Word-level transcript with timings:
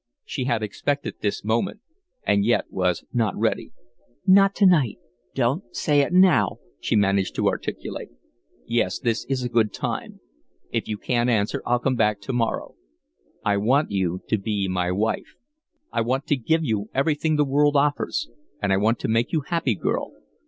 She 0.25 0.45
had 0.45 0.63
expected 0.63 1.17
this 1.21 1.43
moment, 1.43 1.81
and 2.25 2.43
yet 2.43 2.65
was 2.71 3.05
not 3.13 3.37
ready. 3.37 3.71
"Not 4.25 4.55
to 4.55 4.65
night 4.65 4.97
don't 5.35 5.63
say 5.75 6.01
it 6.01 6.11
now," 6.11 6.57
she 6.79 6.95
managed 6.95 7.35
to 7.35 7.47
articulate. 7.47 8.09
"Yes, 8.65 8.97
this 8.97 9.25
is 9.25 9.43
a 9.43 9.47
good 9.47 9.71
time. 9.71 10.19
If 10.71 10.87
you 10.87 10.97
can't 10.97 11.29
answer, 11.29 11.61
I'll 11.67 11.77
come 11.77 11.97
back 11.97 12.19
to 12.21 12.33
morrow. 12.33 12.73
I 13.45 13.57
want 13.57 13.91
you 13.91 14.23
to 14.27 14.39
be 14.39 14.67
my 14.67 14.91
wife. 14.91 15.35
I 15.91 16.01
want 16.01 16.25
to 16.29 16.35
give 16.35 16.63
you 16.65 16.89
everything 16.95 17.35
the 17.35 17.45
world 17.45 17.75
offers, 17.75 18.27
and 18.59 18.73
I 18.73 18.77
want 18.77 18.97
to 19.01 19.07
make 19.07 19.31
you 19.31 19.41
happy, 19.41 19.75
girl. 19.75 20.13